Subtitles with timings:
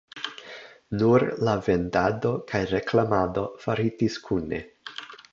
[1.01, 4.63] Nur la vendado kaj reklamado faritis kune.